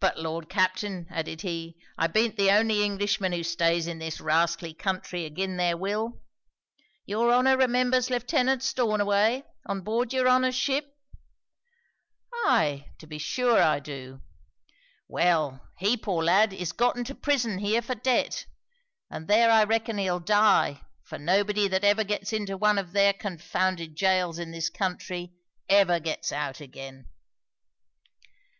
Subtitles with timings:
[0.00, 4.74] "But Lord, Captain," added he, "I be'nt the only Englishman who stays in this rascally
[4.74, 6.20] country agin their will
[7.06, 10.92] your honour remembers Lieutenant Stornaway, on board your honour's ship?"
[12.34, 14.20] 'Aye, to be sure I do.'
[15.06, 18.44] '"Well; he, poor lad, is got into prison here for debt,
[19.08, 23.12] and there I reckon he'll die; for nobody that ever gets into one of their
[23.12, 25.32] confounded jails in this country,
[25.68, 27.08] ever gets out again."